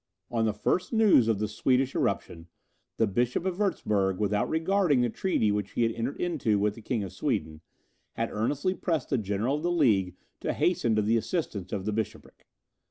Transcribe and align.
On 0.31 0.45
the 0.45 0.51
first 0.53 0.91
news 0.91 1.27
of 1.27 1.37
the 1.37 1.47
Swedish 1.47 1.93
irruption, 1.93 2.47
the 2.97 3.05
Bishop 3.05 3.45
of 3.45 3.59
Wurtzburg, 3.59 4.17
without 4.17 4.49
regarding 4.49 5.01
the 5.01 5.11
treaty 5.11 5.51
which 5.51 5.73
he 5.73 5.83
had 5.83 5.91
entered 5.91 6.19
into 6.19 6.57
with 6.57 6.73
the 6.73 6.81
King 6.81 7.03
of 7.03 7.13
Sweden, 7.13 7.61
had 8.13 8.31
earnestly 8.31 8.73
pressed 8.73 9.09
the 9.11 9.19
general 9.19 9.57
of 9.57 9.61
the 9.61 9.69
League 9.71 10.15
to 10.39 10.53
hasten 10.53 10.95
to 10.95 11.03
the 11.03 11.17
assistance 11.17 11.71
of 11.71 11.85
the 11.85 11.91
bishopric. 11.93 12.47